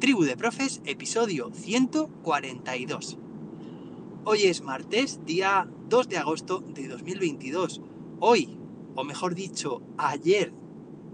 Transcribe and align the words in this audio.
Tribu 0.00 0.24
de 0.24 0.34
Profes, 0.34 0.80
episodio 0.86 1.50
142. 1.52 3.18
Hoy 4.24 4.44
es 4.44 4.62
martes, 4.62 5.20
día 5.26 5.68
2 5.90 6.08
de 6.08 6.16
agosto 6.16 6.60
de 6.60 6.88
2022. 6.88 7.82
Hoy, 8.18 8.56
o 8.94 9.04
mejor 9.04 9.34
dicho, 9.34 9.82
ayer, 9.98 10.54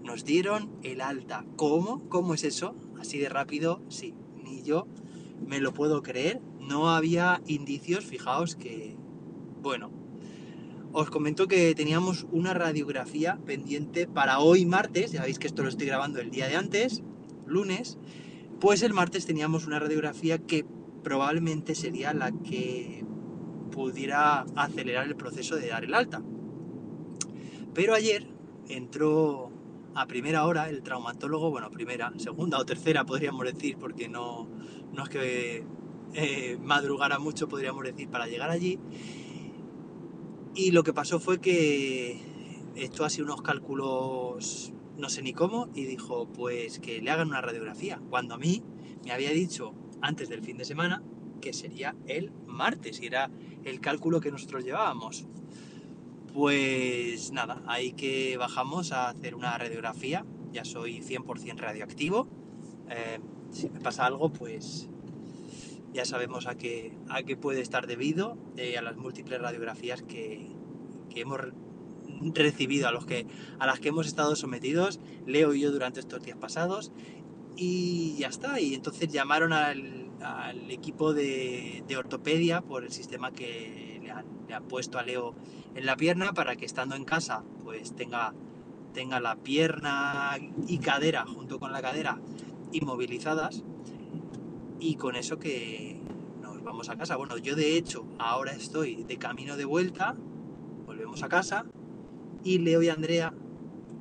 nos 0.04 0.24
dieron 0.24 0.70
el 0.84 1.00
alta. 1.00 1.44
¿Cómo? 1.56 2.08
¿Cómo 2.08 2.32
es 2.34 2.44
eso? 2.44 2.76
Así 3.00 3.18
de 3.18 3.28
rápido, 3.28 3.82
sí, 3.88 4.14
ni 4.44 4.62
yo 4.62 4.86
me 5.44 5.58
lo 5.58 5.74
puedo 5.74 6.00
creer. 6.04 6.40
No 6.60 6.88
había 6.88 7.42
indicios, 7.48 8.04
fijaos 8.04 8.54
que, 8.54 8.96
bueno, 9.62 9.90
os 10.92 11.10
comento 11.10 11.48
que 11.48 11.74
teníamos 11.74 12.28
una 12.30 12.54
radiografía 12.54 13.40
pendiente 13.44 14.06
para 14.06 14.38
hoy 14.38 14.64
martes, 14.64 15.10
ya 15.10 15.22
veis 15.22 15.40
que 15.40 15.48
esto 15.48 15.64
lo 15.64 15.70
estoy 15.70 15.88
grabando 15.88 16.20
el 16.20 16.30
día 16.30 16.46
de 16.46 16.54
antes, 16.54 17.02
lunes, 17.46 17.98
pues 18.60 18.82
el 18.82 18.92
martes 18.92 19.26
teníamos 19.26 19.66
una 19.66 19.78
radiografía 19.78 20.38
que 20.38 20.64
probablemente 21.02 21.74
sería 21.74 22.14
la 22.14 22.32
que 22.32 23.04
pudiera 23.70 24.46
acelerar 24.56 25.06
el 25.06 25.16
proceso 25.16 25.56
de 25.56 25.68
dar 25.68 25.84
el 25.84 25.94
alta. 25.94 26.22
Pero 27.74 27.94
ayer 27.94 28.26
entró 28.68 29.50
a 29.94 30.06
primera 30.06 30.46
hora 30.46 30.68
el 30.68 30.82
traumatólogo, 30.82 31.50
bueno, 31.50 31.70
primera, 31.70 32.12
segunda 32.16 32.58
o 32.58 32.64
tercera 32.64 33.04
podríamos 33.04 33.44
decir, 33.44 33.76
porque 33.78 34.08
no, 34.08 34.48
no 34.92 35.04
es 35.04 35.08
que 35.08 35.64
eh, 36.14 36.58
madrugara 36.62 37.18
mucho, 37.18 37.48
podríamos 37.48 37.84
decir, 37.84 38.08
para 38.08 38.26
llegar 38.26 38.50
allí. 38.50 38.78
Y 40.54 40.70
lo 40.70 40.82
que 40.82 40.94
pasó 40.94 41.20
fue 41.20 41.38
que 41.38 42.18
esto 42.74 43.04
ha 43.04 43.10
sido 43.10 43.26
unos 43.26 43.42
cálculos 43.42 44.72
no 44.96 45.08
sé 45.08 45.22
ni 45.22 45.32
cómo, 45.32 45.68
y 45.74 45.84
dijo, 45.84 46.28
pues 46.32 46.78
que 46.78 47.00
le 47.00 47.10
hagan 47.10 47.28
una 47.28 47.40
radiografía, 47.40 48.00
cuando 48.10 48.34
a 48.34 48.38
mí 48.38 48.62
me 49.04 49.12
había 49.12 49.30
dicho 49.30 49.74
antes 50.00 50.28
del 50.28 50.42
fin 50.42 50.56
de 50.56 50.64
semana 50.64 51.02
que 51.40 51.52
sería 51.52 51.94
el 52.06 52.32
martes, 52.46 53.00
y 53.00 53.06
era 53.06 53.30
el 53.64 53.80
cálculo 53.80 54.20
que 54.20 54.30
nosotros 54.30 54.64
llevábamos. 54.64 55.26
Pues 56.32 57.32
nada, 57.32 57.62
ahí 57.66 57.92
que 57.92 58.36
bajamos 58.36 58.92
a 58.92 59.08
hacer 59.08 59.34
una 59.34 59.56
radiografía, 59.56 60.24
ya 60.52 60.64
soy 60.64 61.00
100% 61.00 61.58
radioactivo, 61.58 62.28
eh, 62.90 63.20
si 63.50 63.68
me 63.70 63.80
pasa 63.80 64.06
algo, 64.06 64.30
pues 64.30 64.88
ya 65.92 66.04
sabemos 66.04 66.46
a 66.46 66.56
qué, 66.56 66.92
a 67.08 67.22
qué 67.22 67.36
puede 67.36 67.60
estar 67.60 67.86
debido, 67.86 68.36
eh, 68.56 68.76
a 68.76 68.82
las 68.82 68.96
múltiples 68.96 69.40
radiografías 69.40 70.02
que, 70.02 70.50
que 71.08 71.20
hemos 71.20 71.40
recibido, 72.34 72.88
a, 72.88 72.92
los 72.92 73.06
que, 73.06 73.26
a 73.58 73.66
las 73.66 73.80
que 73.80 73.88
hemos 73.88 74.06
estado 74.06 74.36
sometidos, 74.36 75.00
Leo 75.26 75.54
y 75.54 75.60
yo 75.60 75.72
durante 75.72 76.00
estos 76.00 76.22
días 76.22 76.36
pasados, 76.38 76.92
y 77.56 78.16
ya 78.18 78.28
está. 78.28 78.60
Y 78.60 78.74
entonces 78.74 79.08
llamaron 79.08 79.52
al, 79.52 80.10
al 80.20 80.70
equipo 80.70 81.14
de, 81.14 81.84
de, 81.86 81.96
ortopedia 81.96 82.60
por 82.60 82.84
el 82.84 82.92
sistema 82.92 83.32
que 83.32 84.00
le 84.02 84.10
han, 84.10 84.26
le 84.48 84.54
han, 84.54 84.64
puesto 84.64 84.98
a 84.98 85.02
Leo 85.02 85.34
en 85.74 85.86
la 85.86 85.96
pierna 85.96 86.32
para 86.32 86.56
que 86.56 86.64
estando 86.64 86.94
en 86.96 87.04
casa 87.04 87.44
pues 87.64 87.94
tenga, 87.94 88.34
tenga 88.92 89.20
la 89.20 89.36
pierna 89.36 90.36
y 90.66 90.78
cadera 90.78 91.26
junto 91.26 91.58
con 91.58 91.72
la 91.72 91.82
cadera 91.82 92.20
inmovilizadas 92.72 93.62
y 94.80 94.96
con 94.96 95.16
eso 95.16 95.38
que 95.38 96.00
nos 96.40 96.62
vamos 96.62 96.88
a 96.88 96.96
casa. 96.96 97.16
Bueno, 97.16 97.36
yo 97.38 97.56
de 97.56 97.76
hecho 97.76 98.06
ahora 98.18 98.52
estoy 98.52 99.04
de 99.04 99.18
camino 99.18 99.56
de 99.56 99.64
vuelta, 99.64 100.14
volvemos 100.86 101.22
a 101.22 101.28
casa 101.28 101.66
y 102.46 102.58
Leo 102.58 102.80
y 102.80 102.88
Andrea 102.88 103.34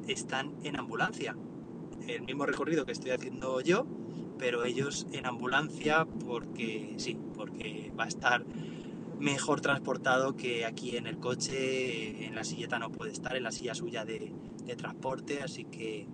están 0.07 0.53
en 0.63 0.77
ambulancia. 0.77 1.35
El 2.07 2.21
mismo 2.21 2.45
recorrido 2.45 2.85
que 2.85 2.91
estoy 2.91 3.09
haciendo 3.09 3.59
yo, 3.59 3.87
pero 4.37 4.65
ellos 4.65 5.07
en 5.11 5.25
ambulancia 5.25 6.05
porque 6.05 6.93
sí, 6.97 7.17
porque 7.35 7.91
va 7.97 8.03
a 8.03 8.07
estar 8.07 8.45
mejor 9.19 9.61
transportado 9.61 10.35
que 10.35 10.63
aquí 10.63 10.95
en 10.95 11.07
el 11.07 11.17
coche, 11.17 12.27
en 12.27 12.35
la 12.35 12.43
silleta 12.43 12.77
no 12.77 12.91
puede 12.91 13.11
estar, 13.13 13.35
en 13.35 13.41
la 13.41 13.51
silla 13.51 13.73
suya 13.73 14.05
de, 14.05 14.31
transporte, 14.77 15.41
así 15.41 15.65
que 15.65 16.07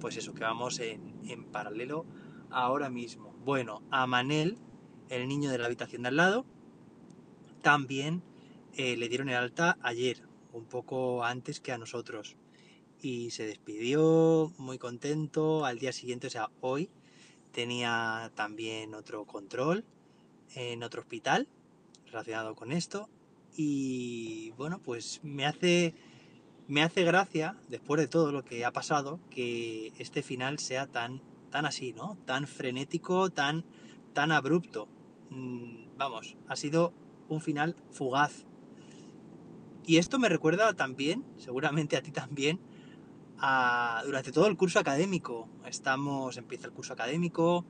pues 0.00 0.16
eso, 0.16 0.32
que 0.32 0.44
vamos 0.44 0.80
en, 0.80 1.14
en, 1.28 1.44
paralelo 1.44 2.06
ahora 2.50 2.88
mismo. 2.88 3.34
Bueno, 3.44 3.82
a 3.90 4.06
Manel, 4.06 4.56
el 5.10 5.28
niño 5.28 5.50
de 5.50 5.58
la 5.58 5.66
habitación 5.66 6.02
de 6.02 6.08
al 6.08 6.16
lado, 6.16 6.46
también 7.60 8.22
eh, 8.74 8.96
le 8.96 9.08
dieron 9.08 9.28
el 9.28 9.36
alta 9.36 9.76
ayer, 9.82 10.22
un 10.52 10.64
poco 10.66 11.24
antes 11.24 11.60
que 11.60 11.72
a 11.72 11.78
nosotros. 11.78 12.36
Y 13.00 13.30
se 13.30 13.46
despidió 13.46 14.52
muy 14.58 14.78
contento. 14.78 15.64
Al 15.64 15.78
día 15.78 15.92
siguiente, 15.92 16.28
o 16.28 16.30
sea, 16.30 16.50
hoy, 16.60 16.90
tenía 17.52 18.30
también 18.34 18.94
otro 18.94 19.24
control 19.24 19.84
en 20.54 20.82
otro 20.82 21.02
hospital 21.02 21.48
relacionado 22.06 22.54
con 22.54 22.72
esto. 22.72 23.08
Y 23.56 24.50
bueno, 24.52 24.80
pues 24.82 25.20
me 25.22 25.46
hace, 25.46 25.94
me 26.68 26.82
hace 26.82 27.04
gracia, 27.04 27.56
después 27.68 28.00
de 28.00 28.08
todo 28.08 28.32
lo 28.32 28.44
que 28.44 28.64
ha 28.64 28.72
pasado, 28.72 29.20
que 29.30 29.92
este 29.98 30.22
final 30.22 30.58
sea 30.58 30.86
tan, 30.86 31.20
tan 31.50 31.66
así, 31.66 31.92
¿no? 31.92 32.16
Tan 32.24 32.46
frenético, 32.46 33.30
tan, 33.30 33.64
tan 34.12 34.32
abrupto. 34.32 34.88
Vamos, 35.98 36.36
ha 36.48 36.56
sido 36.56 36.92
un 37.28 37.40
final 37.40 37.76
fugaz, 37.90 38.46
y 39.86 39.96
esto 39.96 40.18
me 40.18 40.28
recuerda 40.28 40.74
también, 40.74 41.24
seguramente 41.38 41.96
a 41.96 42.02
ti 42.02 42.10
también, 42.12 42.60
durante 44.04 44.30
todo 44.32 44.46
el 44.46 44.56
curso 44.56 44.78
académico. 44.78 45.48
Estamos, 45.66 46.36
empieza 46.36 46.66
el 46.66 46.72
curso 46.72 46.92
académico, 46.92 47.64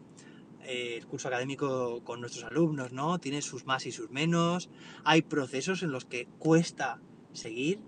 eh, 0.64 0.96
el 0.98 1.06
curso 1.06 1.28
académico 1.28 2.04
con 2.04 2.20
nuestros 2.20 2.44
alumnos, 2.44 2.92
¿no? 2.92 3.18
Tiene 3.18 3.40
sus 3.40 3.64
más 3.64 3.86
y 3.86 3.92
sus 3.92 4.10
menos. 4.10 4.68
Hay 5.04 5.22
procesos 5.22 5.82
en 5.82 5.90
los 5.90 6.04
que 6.04 6.26
cuesta 6.38 7.00
seguir. 7.32 7.80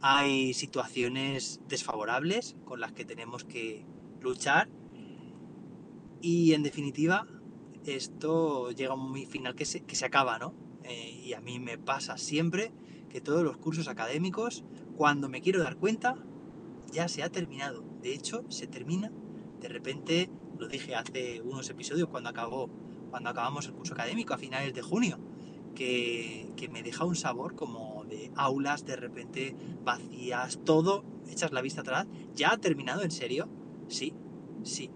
Hay 0.00 0.54
situaciones 0.54 1.60
desfavorables 1.68 2.56
con 2.64 2.80
las 2.80 2.92
que 2.92 3.04
tenemos 3.04 3.44
que 3.44 3.84
luchar. 4.20 4.68
Y 6.20 6.52
en 6.52 6.62
definitiva, 6.62 7.26
esto 7.84 8.70
llega 8.70 8.92
a 8.92 8.96
un 8.96 9.14
final 9.26 9.56
que 9.56 9.64
se, 9.64 9.80
que 9.80 9.96
se 9.96 10.04
acaba, 10.04 10.38
¿no? 10.38 10.54
Eh, 10.84 11.22
y 11.24 11.32
a 11.32 11.40
mí 11.40 11.58
me 11.58 11.78
pasa 11.78 12.16
siempre 12.16 12.72
que 13.12 13.20
todos 13.20 13.44
los 13.44 13.58
cursos 13.58 13.88
académicos, 13.88 14.64
cuando 14.96 15.28
me 15.28 15.42
quiero 15.42 15.62
dar 15.62 15.76
cuenta, 15.76 16.16
ya 16.90 17.08
se 17.08 17.22
ha 17.22 17.28
terminado. 17.28 17.84
De 18.00 18.14
hecho, 18.14 18.44
se 18.48 18.66
termina. 18.66 19.12
De 19.60 19.68
repente, 19.68 20.30
lo 20.58 20.66
dije 20.66 20.94
hace 20.94 21.42
unos 21.42 21.68
episodios 21.68 22.08
cuando 22.08 22.30
acabó, 22.30 22.70
cuando 23.10 23.28
acabamos 23.28 23.66
el 23.66 23.74
curso 23.74 23.92
académico 23.92 24.32
a 24.32 24.38
finales 24.38 24.72
de 24.72 24.80
junio, 24.80 25.18
que, 25.74 26.50
que 26.56 26.68
me 26.68 26.82
deja 26.82 27.04
un 27.04 27.14
sabor 27.14 27.54
como 27.54 28.04
de 28.04 28.32
aulas 28.34 28.86
de 28.86 28.96
repente 28.96 29.54
vacías, 29.84 30.60
todo, 30.64 31.04
echas 31.28 31.52
la 31.52 31.60
vista 31.60 31.82
atrás. 31.82 32.06
¿Ya 32.34 32.52
ha 32.52 32.56
terminado 32.56 33.02
en 33.02 33.10
serio? 33.10 33.46
Sí, 33.88 34.14
sí. 34.62 34.90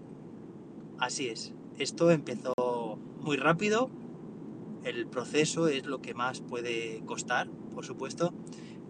Así 0.97 1.27
es. 1.27 1.53
Esto 1.77 2.09
empezó 2.09 2.97
muy 3.21 3.37
rápido, 3.37 3.91
el 4.89 5.07
proceso 5.07 5.67
es 5.67 5.85
lo 5.85 6.01
que 6.01 6.13
más 6.13 6.41
puede 6.41 7.01
costar, 7.05 7.49
por 7.73 7.85
supuesto, 7.85 8.33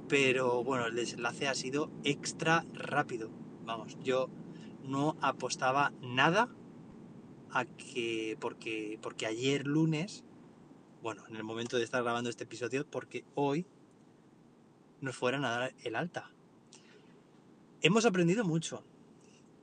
pero 0.07 0.63
bueno, 0.63 0.85
el 0.85 0.95
desenlace 0.95 1.47
ha 1.47 1.55
sido 1.55 1.91
extra 2.03 2.65
rápido. 2.73 3.29
Vamos, 3.65 3.97
yo 4.03 4.29
no 4.83 5.17
apostaba 5.21 5.91
nada 6.01 6.49
a 7.51 7.65
que, 7.65 8.37
porque, 8.39 8.99
porque 9.01 9.25
ayer 9.25 9.67
lunes, 9.67 10.23
bueno, 11.01 11.23
en 11.27 11.35
el 11.35 11.43
momento 11.43 11.77
de 11.77 11.83
estar 11.83 12.03
grabando 12.03 12.29
este 12.29 12.45
episodio, 12.45 12.85
porque 12.89 13.25
hoy 13.35 13.65
nos 15.01 15.15
fueran 15.15 15.45
a 15.45 15.49
dar 15.49 15.75
el 15.83 15.95
alta. 15.95 16.31
Hemos 17.81 18.05
aprendido 18.05 18.43
mucho, 18.43 18.83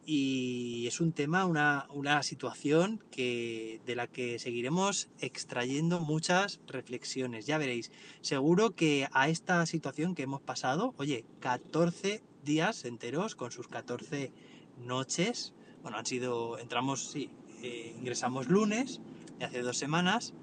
y 0.07 0.87
es 0.87 1.01
un 1.01 1.13
tema, 1.13 1.47
una, 1.47 1.87
una, 1.91 2.23
situación 2.23 3.03
que, 3.11 3.81
de 3.87 3.97
la 3.97 4.07
que 4.07 4.39
seguiremos 4.39 5.09
extrayendo 5.21 6.01
muchas 6.01 6.61
reflexiones. 6.67 7.47
Ya 7.47 7.59
veréis, 7.59 7.91
seguro 8.21 8.75
que 8.75 9.09
a 9.13 9.29
esta 9.29 9.65
situación 9.67 10.15
que 10.15 10.23
hemos 10.23 10.43
pasado, 10.43 10.95
oye, 10.99 11.25
14 11.41 12.23
días 12.45 12.85
enteros 12.85 13.35
con 13.35 13.51
sus 13.51 13.69
14 13.69 14.33
noches, 14.85 15.55
bueno, 15.83 15.99
han 15.99 16.07
sido, 16.07 16.59
entramos, 16.59 17.11
sí, 17.11 17.31
eh, 17.63 17.95
ingresamos 17.99 18.49
lunes, 18.49 19.01
de 19.39 19.47
hace 19.47 19.63
dos 19.63 19.79
semanas, 19.79 20.35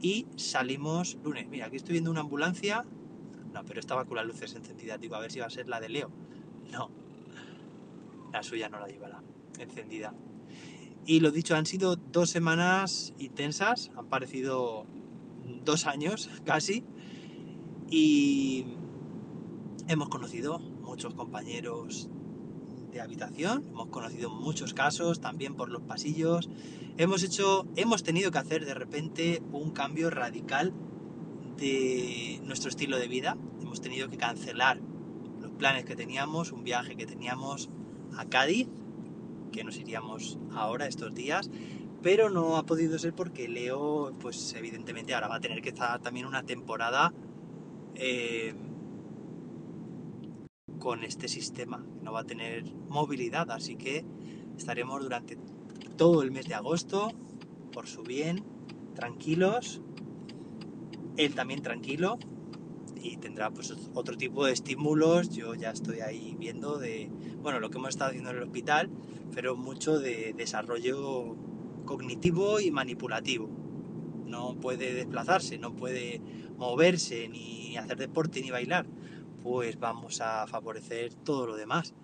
y 0.00 0.26
salimos 0.36 1.18
lunes. 1.22 1.46
Mira, 1.48 1.66
aquí 1.66 1.76
estoy 1.76 1.92
viendo 1.92 2.10
una 2.10 2.20
ambulancia, 2.20 2.84
no, 3.52 3.64
pero 3.64 3.80
estaba 3.80 4.04
con 4.06 4.16
las 4.16 4.26
luces 4.26 4.54
encendidas, 4.54 5.00
digo, 5.00 5.14
a 5.16 5.20
ver 5.20 5.30
si 5.30 5.40
va 5.40 5.46
a 5.46 5.50
ser 5.50 5.68
la 5.68 5.80
de 5.80 5.88
Leo. 5.90 6.10
No, 6.70 6.90
la 8.32 8.42
suya 8.42 8.68
no 8.68 8.80
la 8.80 8.86
llevará 8.86 9.22
encendida. 9.58 10.14
Y 11.06 11.20
lo 11.20 11.30
dicho, 11.30 11.56
han 11.56 11.66
sido 11.66 11.96
dos 11.96 12.30
semanas 12.30 13.14
intensas, 13.18 13.90
han 13.96 14.06
parecido 14.06 14.86
dos 15.64 15.86
años 15.86 16.30
casi, 16.44 16.84
y 17.90 18.66
hemos 19.88 20.08
conocido 20.08 20.58
muchos 20.58 21.14
compañeros 21.14 22.08
de 22.92 23.00
habitación, 23.00 23.64
hemos 23.68 23.88
conocido 23.88 24.30
muchos 24.30 24.74
casos 24.74 25.20
también 25.20 25.54
por 25.54 25.70
los 25.70 25.82
pasillos, 25.82 26.48
hemos 26.96 27.22
hecho, 27.22 27.66
hemos 27.76 28.02
tenido 28.02 28.30
que 28.30 28.38
hacer 28.38 28.64
de 28.64 28.74
repente 28.74 29.42
un 29.52 29.70
cambio 29.70 30.10
radical 30.10 30.72
de 31.56 32.40
nuestro 32.44 32.68
estilo 32.68 32.98
de 32.98 33.08
vida, 33.08 33.36
hemos 33.60 33.80
tenido 33.80 34.08
que 34.08 34.16
cancelar 34.16 34.80
los 35.40 35.52
planes 35.52 35.84
que 35.84 35.96
teníamos, 35.96 36.52
un 36.52 36.64
viaje 36.64 36.96
que 36.96 37.06
teníamos 37.06 37.70
a 38.16 38.24
Cádiz, 38.26 38.68
que 39.52 39.64
nos 39.64 39.76
iríamos 39.76 40.38
ahora 40.54 40.86
estos 40.86 41.14
días, 41.14 41.50
pero 42.02 42.30
no 42.30 42.56
ha 42.56 42.64
podido 42.64 42.98
ser 42.98 43.14
porque 43.14 43.48
Leo, 43.48 44.12
pues 44.20 44.54
evidentemente 44.54 45.14
ahora 45.14 45.28
va 45.28 45.36
a 45.36 45.40
tener 45.40 45.60
que 45.60 45.70
estar 45.70 46.00
también 46.00 46.26
una 46.26 46.42
temporada 46.44 47.12
eh, 47.94 48.54
con 50.78 51.04
este 51.04 51.28
sistema, 51.28 51.84
no 52.02 52.12
va 52.12 52.20
a 52.20 52.24
tener 52.24 52.64
movilidad, 52.88 53.50
así 53.50 53.76
que 53.76 54.04
estaremos 54.56 55.02
durante 55.02 55.36
todo 55.96 56.22
el 56.22 56.30
mes 56.30 56.46
de 56.46 56.54
agosto, 56.54 57.12
por 57.72 57.86
su 57.86 58.02
bien, 58.02 58.42
tranquilos, 58.94 59.82
él 61.16 61.34
también 61.34 61.62
tranquilo 61.62 62.18
y 63.02 63.16
tendrá 63.16 63.50
pues 63.50 63.74
otro 63.94 64.16
tipo 64.16 64.44
de 64.44 64.52
estímulos, 64.52 65.30
yo 65.30 65.54
ya 65.54 65.70
estoy 65.70 66.00
ahí 66.00 66.36
viendo 66.38 66.78
de, 66.78 67.10
bueno, 67.42 67.60
lo 67.60 67.70
que 67.70 67.78
hemos 67.78 67.90
estado 67.90 68.10
haciendo 68.10 68.30
en 68.30 68.36
el 68.36 68.42
hospital, 68.42 68.90
pero 69.34 69.56
mucho 69.56 69.98
de 69.98 70.34
desarrollo 70.36 71.36
cognitivo 71.84 72.60
y 72.60 72.70
manipulativo. 72.70 73.48
No 74.26 74.54
puede 74.60 74.94
desplazarse, 74.94 75.58
no 75.58 75.74
puede 75.74 76.20
moverse, 76.56 77.28
ni 77.28 77.76
hacer 77.76 77.96
deporte, 77.96 78.40
ni 78.40 78.50
bailar. 78.50 78.86
Pues 79.42 79.78
vamos 79.80 80.20
a 80.20 80.46
favorecer 80.46 81.14
todo 81.14 81.46
lo 81.46 81.56
demás. 81.56 81.94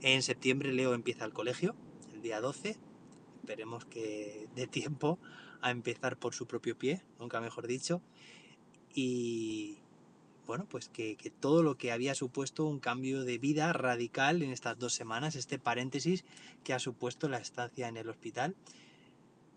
En 0.00 0.22
septiembre 0.22 0.72
Leo 0.72 0.94
empieza 0.94 1.24
el 1.24 1.32
colegio, 1.32 1.74
el 2.12 2.22
día 2.22 2.40
12. 2.40 2.76
Esperemos 3.40 3.84
que 3.84 4.48
dé 4.56 4.66
tiempo 4.66 5.18
a 5.60 5.70
empezar 5.70 6.18
por 6.18 6.34
su 6.34 6.46
propio 6.46 6.76
pie, 6.76 7.02
nunca 7.20 7.40
mejor 7.40 7.66
dicho. 7.66 8.02
Y 8.92 9.55
bueno, 10.46 10.66
pues 10.68 10.88
que, 10.88 11.16
todo 11.40 11.62
lo 11.62 11.76
que 11.76 11.92
había 11.92 12.14
supuesto 12.14 12.66
un 12.66 12.78
cambio 12.78 13.24
de 13.24 13.38
vida 13.38 13.72
radical 13.72 14.42
en 14.42 14.50
estas 14.50 14.78
dos 14.78 14.94
semanas, 14.94 15.36
este 15.36 15.58
paréntesis 15.58 16.24
que 16.64 16.72
ha 16.72 16.78
supuesto 16.78 17.28
la 17.28 17.38
estancia 17.38 17.88
en 17.88 17.96
el 17.96 18.08
hospital, 18.08 18.54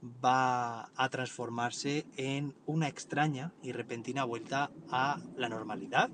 va 0.04 0.92
a 0.96 1.10
transformarse 1.10 2.06
en 2.18 2.56
una 2.66 2.88
extraña 2.88 3.54
y 3.62 3.72
repentina 3.72 4.24
vuelta 4.24 4.72
a 4.90 5.22
la 5.36 5.50
normalidad. 5.50 6.10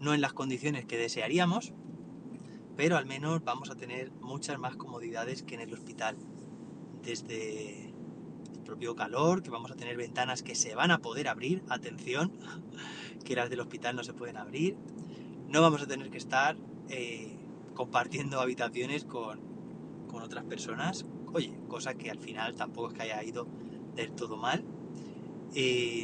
No 0.00 0.12
en 0.14 0.20
las 0.20 0.32
condiciones 0.32 0.84
que 0.84 0.98
desearíamos, 0.98 1.72
pero 2.76 2.96
al 2.96 3.06
menos 3.06 3.44
vamos 3.44 3.70
a 3.70 3.76
tener 3.76 4.10
muchas 4.12 4.58
más 4.58 4.76
comodidades 4.76 5.42
que 5.42 5.54
en 5.54 5.60
el 5.60 5.72
hospital. 5.72 6.16
Desde 7.02 7.91
propio 8.62 8.94
calor, 8.94 9.42
que 9.42 9.50
vamos 9.50 9.70
a 9.70 9.76
tener 9.76 9.96
ventanas 9.96 10.42
que 10.42 10.54
se 10.54 10.74
van 10.74 10.90
a 10.90 10.98
poder 10.98 11.28
abrir, 11.28 11.62
atención, 11.68 12.32
que 13.24 13.36
las 13.36 13.50
del 13.50 13.60
hospital 13.60 13.96
no 13.96 14.04
se 14.04 14.12
pueden 14.12 14.36
abrir. 14.36 14.76
No 15.48 15.60
vamos 15.60 15.82
a 15.82 15.86
tener 15.86 16.10
que 16.10 16.18
estar 16.18 16.56
eh, 16.88 17.36
compartiendo 17.74 18.40
habitaciones 18.40 19.04
con, 19.04 19.40
con 20.08 20.22
otras 20.22 20.44
personas 20.44 21.04
Oye, 21.34 21.52
cosa 21.68 21.94
que 21.94 22.10
al 22.10 22.18
final 22.18 22.54
tampoco 22.54 22.88
es 22.88 22.94
que 22.94 23.02
haya 23.02 23.22
ido 23.24 23.46
del 23.94 24.12
todo 24.12 24.36
mal. 24.36 24.64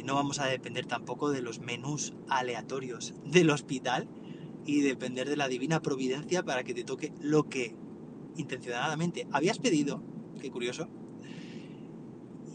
No 0.05 0.15
vamos 0.15 0.39
a 0.39 0.45
depender 0.45 0.85
tampoco 0.85 1.29
de 1.29 1.41
los 1.41 1.59
menús 1.59 2.13
aleatorios 2.29 3.13
del 3.25 3.49
hospital 3.49 4.07
y 4.65 4.81
depender 4.81 5.29
de 5.29 5.37
la 5.37 5.47
divina 5.47 5.81
providencia 5.81 6.43
para 6.43 6.63
que 6.63 6.73
te 6.73 6.83
toque 6.83 7.13
lo 7.21 7.47
que 7.49 7.75
intencionadamente 8.37 9.27
habías 9.31 9.59
pedido. 9.59 10.01
Qué 10.41 10.51
curioso. 10.51 10.87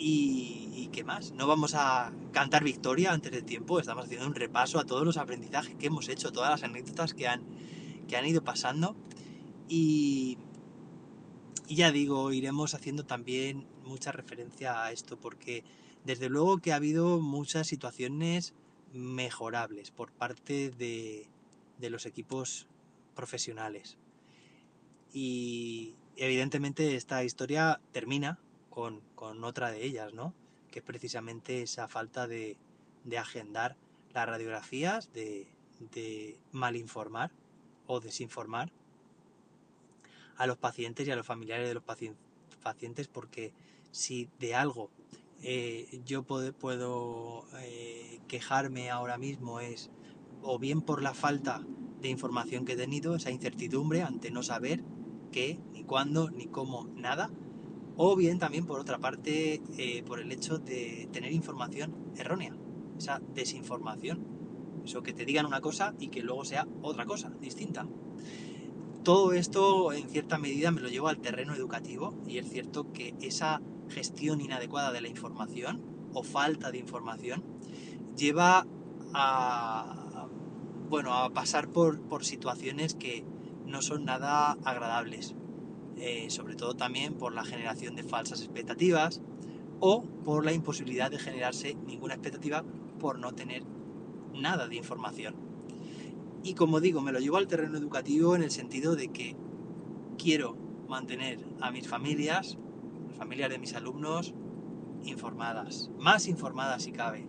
Y, 0.06 0.90
qué 0.92 1.02
más, 1.02 1.32
no 1.32 1.46
vamos 1.46 1.74
a 1.74 2.12
cantar 2.30 2.62
victoria 2.62 3.10
antes 3.10 3.32
de 3.32 3.40
tiempo, 3.40 3.80
estamos 3.80 4.04
haciendo 4.04 4.26
un 4.26 4.34
repaso 4.34 4.78
a 4.78 4.84
todos 4.84 5.02
los 5.02 5.16
aprendizajes 5.16 5.74
que 5.76 5.86
hemos 5.86 6.10
hecho, 6.10 6.30
todas 6.30 6.50
las 6.50 6.62
anécdotas 6.62 7.14
que 7.14 7.26
han, 7.26 7.42
que 8.06 8.18
han 8.18 8.26
ido 8.26 8.44
pasando. 8.44 8.94
Y, 9.66 10.36
y 11.66 11.76
ya 11.76 11.90
digo, 11.90 12.30
iremos 12.32 12.74
haciendo 12.74 13.06
también 13.06 13.66
mucha 13.86 14.12
referencia 14.12 14.84
a 14.84 14.92
esto 14.92 15.18
porque 15.18 15.64
desde 16.04 16.28
luego 16.28 16.58
que 16.58 16.72
ha 16.72 16.76
habido 16.76 17.18
muchas 17.20 17.66
situaciones 17.66 18.52
mejorables 18.92 19.90
por 19.90 20.12
parte 20.12 20.70
de, 20.70 21.28
los 21.80 22.04
equipos 22.04 22.66
profesionales. 23.14 23.96
Y 25.14 25.94
evidentemente 26.16 26.94
esta 26.94 27.24
historia 27.24 27.80
termina 27.92 28.38
con, 28.74 29.44
otra 29.44 29.70
de 29.70 29.84
ellas, 29.84 30.12
¿no? 30.12 30.34
Que 30.70 30.80
es 30.80 30.84
precisamente 30.84 31.62
esa 31.62 31.86
falta 31.86 32.26
de, 32.26 32.56
agendar 33.16 33.76
las 34.12 34.26
radiografías, 34.26 35.12
de, 35.12 35.46
de 35.92 36.36
malinformar 36.52 37.30
o 37.86 38.00
desinformar 38.00 38.72
a 40.36 40.46
los 40.46 40.58
pacientes 40.58 41.06
y 41.06 41.10
a 41.12 41.16
los 41.16 41.26
familiares 41.26 41.68
de 41.68 41.74
los 41.74 41.84
pacientes 42.62 43.06
porque 43.06 43.52
si 43.92 44.28
de 44.40 44.54
algo 44.56 44.90
eh, 45.42 46.00
yo 46.04 46.24
puedo, 46.24 47.44
eh, 47.58 48.20
quejarme 48.26 48.90
ahora 48.90 49.18
mismo 49.18 49.60
es 49.60 49.90
o 50.42 50.58
bien 50.58 50.80
por 50.80 51.02
la 51.02 51.14
falta 51.14 51.62
de 52.00 52.08
información 52.08 52.64
que 52.64 52.72
he 52.72 52.76
tenido, 52.76 53.14
esa 53.14 53.30
incertidumbre 53.30 54.02
ante 54.02 54.30
no 54.30 54.42
saber 54.42 54.82
qué, 55.30 55.60
ni 55.72 55.84
cuándo, 55.84 56.30
ni 56.30 56.46
cómo, 56.46 56.88
nada, 56.96 57.30
o 57.96 58.16
bien 58.16 58.38
también 58.38 58.66
por 58.66 58.80
otra 58.80 58.98
parte 58.98 59.62
eh, 59.78 60.02
por 60.04 60.20
el 60.20 60.32
hecho 60.32 60.58
de 60.58 61.08
tener 61.12 61.32
información 61.32 61.94
errónea, 62.16 62.54
esa 62.98 63.20
desinformación, 63.34 64.26
eso 64.84 65.02
que 65.02 65.12
te 65.12 65.24
digan 65.24 65.46
una 65.46 65.60
cosa 65.60 65.94
y 65.98 66.08
que 66.08 66.22
luego 66.22 66.44
sea 66.44 66.66
otra 66.82 67.06
cosa 67.06 67.30
distinta. 67.40 67.86
Todo 69.02 69.32
esto 69.32 69.92
en 69.92 70.08
cierta 70.08 70.38
medida 70.38 70.70
me 70.70 70.80
lo 70.80 70.88
llevo 70.88 71.08
al 71.08 71.18
terreno 71.18 71.54
educativo 71.54 72.14
y 72.26 72.38
es 72.38 72.48
cierto 72.48 72.92
que 72.92 73.14
esa 73.20 73.60
gestión 73.88 74.40
inadecuada 74.40 74.92
de 74.92 75.02
la 75.02 75.08
información 75.08 75.82
o 76.14 76.22
falta 76.22 76.70
de 76.70 76.78
información 76.78 77.44
lleva 78.16 78.66
a, 79.12 80.28
bueno, 80.88 81.12
a 81.12 81.30
pasar 81.30 81.68
por, 81.68 82.24
situaciones 82.24 82.94
que 82.94 83.24
no 83.66 83.82
son 83.82 84.04
nada 84.04 84.56
agradables. 84.64 85.34
Eh, 85.96 86.26
sobre 86.28 86.56
todo 86.56 86.74
también 86.74 87.14
por 87.14 87.34
la 87.34 87.44
generación 87.44 87.94
de 87.94 88.02
falsas 88.02 88.40
expectativas 88.40 89.20
o 89.80 90.02
por 90.24 90.44
la 90.44 90.52
imposibilidad 90.52 91.10
de 91.10 91.18
generarse 91.18 91.76
ninguna 91.86 92.14
expectativa 92.14 92.64
por 92.98 93.18
no 93.18 93.32
tener 93.32 93.62
nada 94.34 94.66
de 94.66 94.76
información. 94.76 95.34
Y 96.42 96.54
como 96.54 96.80
digo, 96.80 97.00
me 97.00 97.12
lo 97.12 97.20
llevo 97.20 97.36
al 97.36 97.46
terreno 97.46 97.78
educativo 97.78 98.34
en 98.36 98.42
el 98.42 98.50
sentido 98.50 98.96
de 98.96 99.08
que 99.08 99.36
quiero 100.18 100.56
mantener 100.88 101.38
a 101.60 101.70
mis 101.70 101.88
familias, 101.88 102.58
las 103.08 103.16
familias 103.16 103.50
de 103.50 103.58
mis 103.58 103.74
alumnos, 103.74 104.34
informadas, 105.04 105.90
más 105.98 106.28
informadas 106.28 106.82
si 106.82 106.92
cabe. 106.92 107.26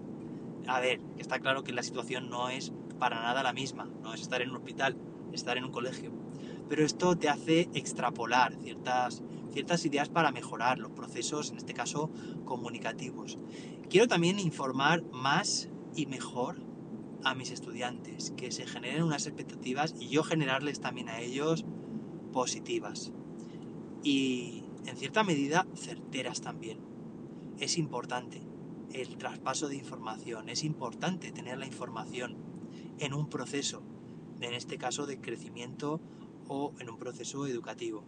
A 0.67 0.79
ver, 0.79 0.99
está 1.17 1.39
claro 1.39 1.63
que 1.63 1.71
la 1.71 1.83
situación 1.83 2.29
no 2.29 2.49
es 2.49 2.73
para 2.99 3.21
nada 3.21 3.43
la 3.43 3.53
misma, 3.53 3.85
no 4.01 4.13
es 4.13 4.21
estar 4.21 4.41
en 4.41 4.49
un 4.49 4.57
hospital, 4.57 4.97
estar 5.31 5.57
en 5.57 5.65
un 5.65 5.71
colegio. 5.71 6.24
Pero 6.67 6.83
esto 6.83 7.17
te 7.17 7.29
hace 7.29 7.69
extrapolar 7.73 8.55
ciertas, 8.61 9.23
ciertas 9.51 9.85
ideas 9.85 10.09
para 10.09 10.31
mejorar 10.31 10.79
los 10.79 10.91
procesos, 10.91 11.51
en 11.51 11.57
este 11.57 11.73
caso 11.73 12.09
comunicativos. 12.45 13.37
Quiero 13.89 14.07
también 14.07 14.39
informar 14.39 15.03
más 15.11 15.69
y 15.95 16.07
mejor 16.07 16.63
a 17.23 17.33
mis 17.33 17.51
estudiantes, 17.51 18.31
que 18.37 18.51
se 18.51 18.65
generen 18.67 19.03
unas 19.03 19.25
expectativas 19.25 19.95
y 19.99 20.09
yo 20.09 20.23
generarles 20.23 20.79
también 20.79 21.09
a 21.09 21.19
ellos 21.19 21.65
positivas. 22.31 23.11
Y 24.03 24.63
en 24.85 24.97
cierta 24.97 25.23
medida 25.23 25.65
certeras 25.75 26.41
también. 26.41 26.79
Es 27.59 27.77
importante 27.77 28.41
el 28.93 29.17
traspaso 29.17 29.67
de 29.67 29.75
información, 29.75 30.49
es 30.49 30.63
importante 30.63 31.31
tener 31.31 31.57
la 31.57 31.65
información 31.65 32.37
en 32.99 33.13
un 33.13 33.29
proceso, 33.29 33.81
en 34.41 34.53
este 34.53 34.77
caso 34.77 35.05
de 35.05 35.19
crecimiento 35.19 36.01
o 36.47 36.73
en 36.79 36.89
un 36.89 36.97
proceso 36.97 37.47
educativo. 37.47 38.03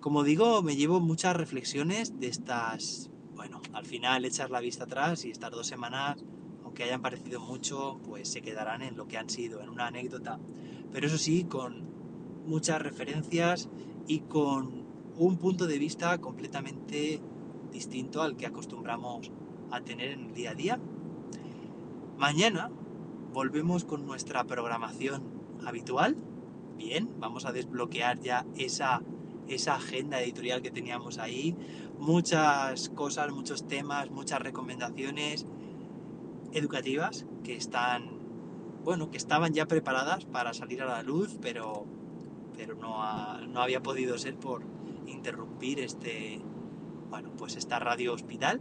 Como 0.00 0.22
digo, 0.22 0.62
me 0.62 0.76
llevo 0.76 1.00
muchas 1.00 1.36
reflexiones 1.36 2.18
de 2.20 2.28
estas, 2.28 3.10
bueno, 3.34 3.60
al 3.72 3.84
final 3.84 4.24
echar 4.24 4.50
la 4.50 4.60
vista 4.60 4.84
atrás 4.84 5.24
y 5.24 5.30
estas 5.30 5.50
dos 5.50 5.66
semanas 5.66 6.16
que 6.76 6.84
hayan 6.84 7.02
parecido 7.02 7.40
mucho, 7.40 7.98
pues 8.04 8.28
se 8.28 8.42
quedarán 8.42 8.82
en 8.82 8.96
lo 8.96 9.08
que 9.08 9.16
han 9.16 9.28
sido, 9.28 9.60
en 9.62 9.70
una 9.70 9.88
anécdota. 9.88 10.38
Pero 10.92 11.06
eso 11.08 11.18
sí, 11.18 11.44
con 11.44 11.88
muchas 12.46 12.80
referencias 12.80 13.68
y 14.06 14.20
con 14.20 14.86
un 15.16 15.38
punto 15.38 15.66
de 15.66 15.78
vista 15.78 16.18
completamente 16.18 17.20
distinto 17.72 18.22
al 18.22 18.36
que 18.36 18.46
acostumbramos 18.46 19.32
a 19.70 19.80
tener 19.80 20.10
en 20.10 20.26
el 20.26 20.34
día 20.34 20.50
a 20.50 20.54
día. 20.54 20.80
Mañana 22.18 22.70
volvemos 23.32 23.84
con 23.84 24.06
nuestra 24.06 24.44
programación 24.44 25.24
habitual 25.66 26.16
bien, 26.76 27.08
vamos 27.18 27.46
a 27.46 27.52
desbloquear 27.52 28.20
ya 28.20 28.46
esa, 28.56 29.02
esa 29.48 29.76
agenda 29.76 30.20
editorial 30.20 30.62
que 30.62 30.70
teníamos 30.70 31.18
ahí, 31.18 31.56
muchas 31.98 32.88
cosas, 32.90 33.32
muchos 33.32 33.66
temas, 33.66 34.10
muchas 34.10 34.40
recomendaciones 34.40 35.46
educativas 36.52 37.26
que 37.44 37.56
están, 37.56 38.10
bueno, 38.84 39.10
que 39.10 39.16
estaban 39.16 39.52
ya 39.52 39.66
preparadas 39.66 40.24
para 40.24 40.54
salir 40.54 40.82
a 40.82 40.86
la 40.86 41.02
luz, 41.02 41.38
pero, 41.40 41.86
pero 42.56 42.74
no, 42.74 43.40
no 43.46 43.62
había 43.62 43.82
podido 43.82 44.18
ser 44.18 44.36
por 44.36 44.62
interrumpir 45.06 45.80
este, 45.80 46.40
bueno, 47.10 47.32
pues 47.36 47.56
esta 47.56 47.78
radio 47.78 48.12
hospital. 48.12 48.60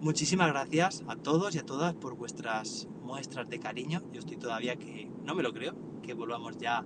Muchísimas 0.00 0.48
gracias 0.48 1.04
a 1.08 1.16
todos 1.16 1.54
y 1.54 1.58
a 1.58 1.64
todas 1.64 1.94
por 1.94 2.16
vuestras 2.16 2.86
muestras 3.02 3.48
de 3.48 3.58
cariño. 3.58 4.02
Yo 4.12 4.20
estoy 4.20 4.36
todavía 4.36 4.76
que 4.76 5.10
no 5.24 5.34
me 5.34 5.42
lo 5.42 5.52
creo, 5.52 5.74
que 6.02 6.12
volvamos 6.12 6.58
ya 6.58 6.84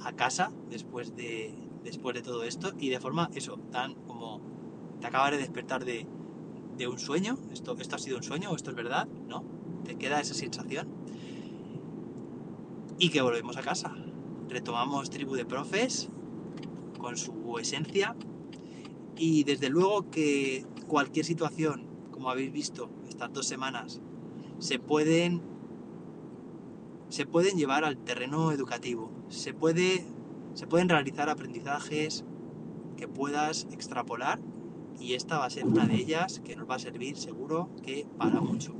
a 0.00 0.12
casa 0.12 0.52
después 0.70 1.14
de, 1.16 1.54
después 1.84 2.14
de 2.14 2.22
todo 2.22 2.44
esto 2.44 2.72
y 2.78 2.88
de 2.88 3.00
forma, 3.00 3.30
eso, 3.34 3.58
tan 3.70 3.94
como 3.94 4.40
te 5.00 5.06
acabas 5.06 5.32
de 5.32 5.38
despertar 5.38 5.84
de, 5.84 6.06
de 6.76 6.88
un 6.88 6.98
sueño. 6.98 7.38
Esto, 7.52 7.76
esto 7.78 7.96
ha 7.96 7.98
sido 7.98 8.16
un 8.16 8.22
sueño 8.22 8.50
o 8.50 8.56
esto 8.56 8.70
es 8.70 8.76
verdad, 8.76 9.06
¿no? 9.28 9.44
Te 9.84 9.96
queda 9.96 10.20
esa 10.20 10.34
sensación. 10.34 10.88
Y 12.98 13.10
que 13.10 13.20
volvemos 13.20 13.56
a 13.56 13.62
casa. 13.62 13.94
Retomamos 14.48 15.10
Tribu 15.10 15.34
de 15.34 15.44
Profes 15.44 16.08
con 16.98 17.16
su 17.16 17.58
esencia. 17.58 18.16
Y 19.16 19.44
desde 19.44 19.68
luego 19.68 20.10
que 20.10 20.66
cualquier 20.86 21.24
situación, 21.24 21.86
como 22.10 22.30
habéis 22.30 22.52
visto 22.52 22.90
estas 23.08 23.32
dos 23.32 23.46
semanas, 23.46 24.00
se 24.58 24.78
pueden 24.78 25.51
se 27.12 27.26
pueden 27.26 27.58
llevar 27.58 27.84
al 27.84 27.98
terreno 27.98 28.52
educativo. 28.52 29.12
Se, 29.28 29.52
puede, 29.52 30.06
se 30.54 30.66
pueden 30.66 30.88
realizar 30.88 31.28
aprendizajes 31.28 32.24
que 32.96 33.06
puedas 33.06 33.66
extrapolar 33.70 34.40
y 34.98 35.12
esta 35.12 35.36
va 35.36 35.44
a 35.44 35.50
ser 35.50 35.66
una 35.66 35.84
de 35.84 35.96
ellas 35.96 36.40
que 36.42 36.56
nos 36.56 36.68
va 36.68 36.76
a 36.76 36.78
servir 36.78 37.18
seguro 37.18 37.68
que 37.82 38.06
para 38.16 38.40
mucho. 38.40 38.74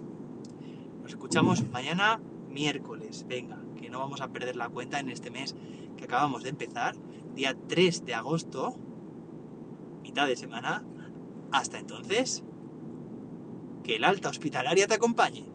Nos 1.02 1.10
escuchamos 1.10 1.68
mañana 1.68 2.22
miércoles, 2.48 3.26
venga, 3.28 3.62
que 3.76 3.90
no 3.90 3.98
vamos 3.98 4.22
a 4.22 4.28
perder 4.28 4.56
la 4.56 4.70
cuenta 4.70 4.98
en 4.98 5.10
este 5.10 5.30
mes 5.30 5.54
que 5.98 6.04
acabamos 6.04 6.42
de 6.42 6.48
empezar, 6.48 6.96
día 7.34 7.54
3 7.68 8.06
de 8.06 8.14
agosto, 8.14 8.76
mitad 10.02 10.26
de 10.26 10.36
semana. 10.36 10.82
Hasta 11.50 11.78
entonces, 11.78 12.42
que 13.84 13.96
el 13.96 14.04
alta 14.04 14.30
hospitalaria 14.30 14.86
te 14.86 14.94
acompañe. 14.94 15.51